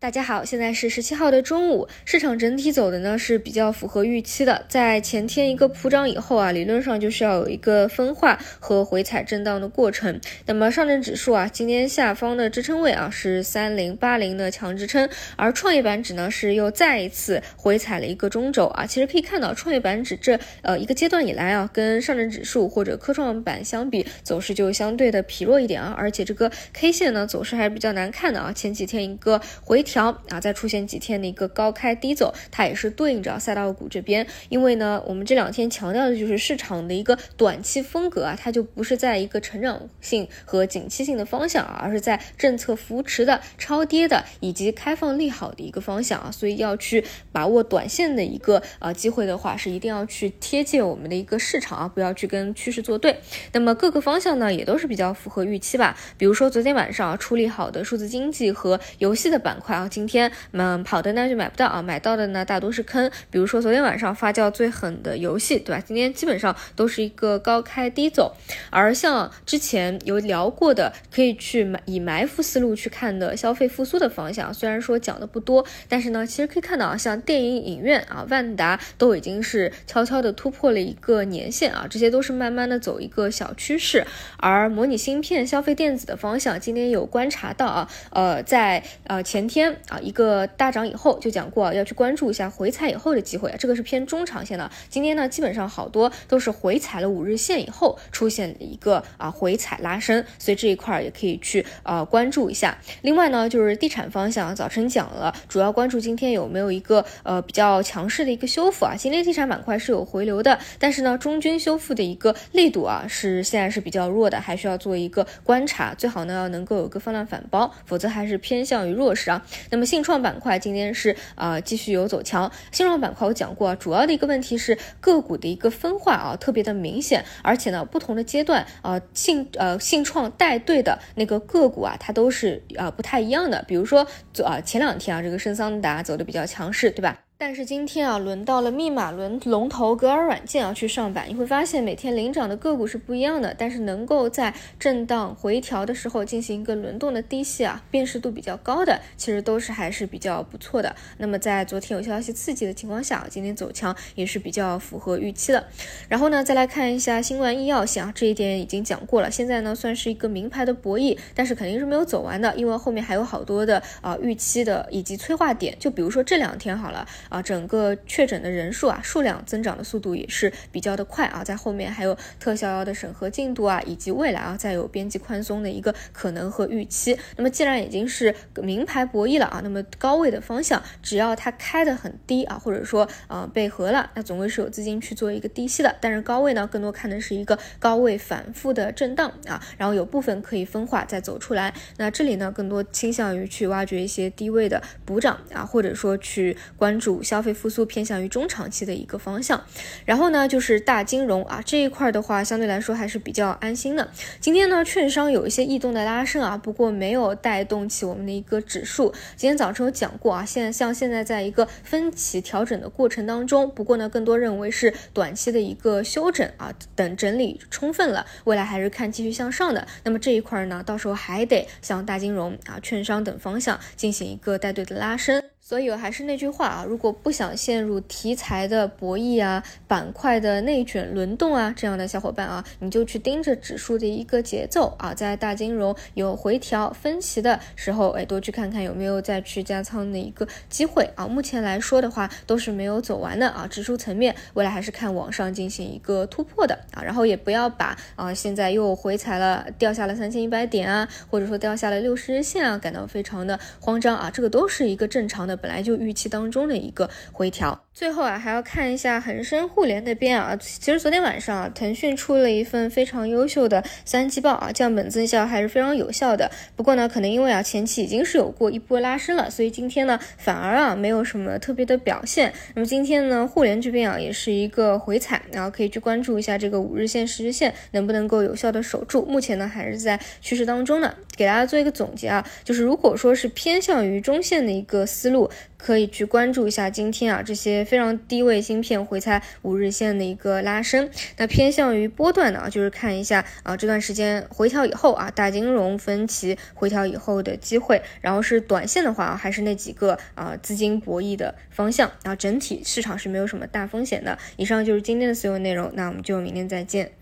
[0.00, 4.64] 大家好，现在是十七号的中午，市场整体走的呢是比较符合预期的。
[4.68, 10.20] 在前天一个普涨以后啊，理论上就是要有一个分化和回踩震荡的过程。
[10.46, 18.86] 那么上证指数啊，今天下方的支撑位啊是三零八零的强支撑，而创业板指呢是又再一次回踩了一个中轴啊。
[18.86, 25.92] 其实可以看到，创业板指这呃一个阶段以来啊，跟上证指数或者科创板相比，走势就相对的疲弱一点啊。
[25.98, 28.52] 而且这个 K 线呢走势还是比较难看的啊。
[28.52, 29.84] 前几天一个回。
[29.88, 34.26] 调啊，再出现几天的一个高开低走，它也是对应着赛道股这边。
[34.50, 46.30] 因为呢，我们这两天强调的就是市场的一个短期风格啊，它就不是在一个成长性和景气性的方向啊，而是在政策扶持的、超跌的以及开放利好的一个方向啊。
[46.30, 53.16] 所以要去把握短线的一个呃机会的话，是一定要去贴近我们的一个市场啊，不要去跟趋势作对。
[53.52, 55.96] 那么各个方向呢，也都是比较符合预期吧。
[56.18, 59.77] 比如说昨天晚上啊处理好的数字经济和游戏的板块。
[59.78, 63.08] 然后今天，嗯，跑的呢就买不到啊，买到的呢大多是坑。
[63.30, 65.80] 比如说昨天晚上发酵最狠的游戏，对吧？
[65.86, 68.34] 今天基本上都是一个高开低走。
[68.70, 84.04] 而像之前有聊过的，可以去买以埋伏思路去看的消费复苏的方向，虽然说讲的不多，但是呢，其实可以看到啊，像电影影院啊、万达都已经是悄悄的突破了一个年线啊，这些都是慢慢的走一个小趋势。
[84.38, 89.67] 而模拟芯片、消费电子的方向，今天有观察到啊，呃，在呃前天。
[89.88, 94.70] 啊，一个大涨以后就讲过啊要去关注一下回踩以后的机会，这个是偏中长线的。
[94.88, 102.78] 今天呢，基本上好多都是回踩了五日线以后出现一个啊回踩拉升，所以这一块儿也可以去啊关注一下。
[103.02, 108.94] 另外呢，就是地产方向，早晨讲了，主要关注今天有没有一个呃比较强势的一个修复啊。
[108.96, 119.44] 今天地产板块是有回流的，但是呢，中军修复的一个力度啊是现在是比较弱的，还需要做一个观察，最好呢要能够有个放量反包，否则还是偏向于弱势啊。
[119.70, 137.18] 那么信创板块今天是啊继续有走强，信创板块我讲过啊，主要的一个问题是个股的一个分化啊特别的明显，而且呢不同的阶段啊信呃信创带队的那个个股啊它都是啊不太一样的，比如说昨啊前两天啊这个深桑达走的比较强势，对吧？
[137.40, 150.96] 但是今天啊，轮到了密码轮龙头格尔软件啊去上板，你会发现每天领涨的个股是不一样的，但是能够在震荡回调的时候进行一个轮动的低吸啊，辨识度比较高的，其实都是还是比较不错的。
[151.18, 155.64] 那么在昨天有消息刺激的情况下，今天走强也是比较符合预期的。
[156.08, 159.30] 然后呢，再来看一下新冠医药线啊，这一点已经讲过了。
[159.30, 165.76] 现在呢，算是一个名牌的博弈，但是肯定是没有走完的，因为后面还有好多的啊预期的以及催化点。
[165.78, 167.06] 就比如说这两天好了。
[167.28, 177.18] 啊，整个确诊的人数啊，数量增长的速度也是比较的快啊，在后面还有特效药的审核进度啊，以及未来啊再有边际宽松的一个可能和预期。
[177.36, 185.94] 那么既然已经是名牌博弈了啊，那么高位的方向，只要它开的很低啊，或者说啊被合了，那总归是有资金去做一个低吸的。
[186.00, 191.74] 但是高位呢，更多看的是一个高位反复的震荡啊，然后有部分可以分化再走出来。
[191.98, 197.17] 那这里呢，更多倾向于去挖掘一些低位的补涨啊，或者说去关注。
[197.22, 199.64] 消费复苏偏向于中长期的一个方向，
[200.04, 204.10] 然后呢，就是大金融啊这一块的话，相对来说还是比较安心的。
[204.40, 209.12] 今天呢，券商有一些异动的拉升啊，不过没有带动起我们的一个指数。
[209.36, 219.86] 今天早晨有讲过啊，现在像现在在一个分歧调整的过程当中，不过呢，更多认为是短期的一个休整啊，等整理充分了，未来还是看继续向上的。
[220.04, 225.42] 那么这一块呢，到时候还得向大金融啊、券商等方向进行一个带队的拉升。
[225.68, 241.28] 所以还是那句话啊，如果不想陷入题材的博弈啊、板块的内卷轮动啊这样的小伙伴啊，你就去盯着指数的一个节奏啊，在大金融有回调分歧的时候，哎，多去看看有没有再去加仓的一个机会啊。
[241.28, 243.66] 目前来说的话，都是没有走完的啊。
[243.66, 255.57] 指数层面未来还是看往上进行一个突破的啊，然后也不要把啊现在又回踩了掉下了三千一百点啊，或者说掉下了六十日线啊，感到非常的慌张啊，这个都是一个正常的。
[255.58, 257.87] 本来就预期当中的一个回调。
[257.98, 260.54] 最后啊，还要看一下恒生互联那边啊。
[260.54, 266.48] 其实昨天晚上啊，腾讯出了一份非常优秀的三季报啊，降本增效还是非常有效的。
[266.76, 272.52] 不过呢，可能因为啊前期已经是有过一波拉升了，所以今天呢反而啊没有什么特别的表现。
[272.76, 279.24] 那么今天呢，互联这边啊也是一个回踩，然后可以去关注一下这个五日线、十日线能不能够有效的守住。
[279.24, 281.12] 目前呢还是在趋势当中呢。
[281.36, 285.48] 给大家做一个总结啊，就是如果说是偏向于中线的一个思路，
[285.78, 291.08] 可以去关注一下今天啊这些非常低位芯片回踩五日线的一个拉升。
[291.36, 298.02] 那偏向于波段的啊，就是看一下啊这段时间回调以后啊大金融分歧回调以后的机会。
[298.20, 302.10] 然后是短线的话，啊还是那几个啊资金博弈的方向。
[302.22, 304.36] 然后整体市场是没有什么大风险的。
[304.56, 307.12] 以上就是今天的所有内容，那我们就明天再见。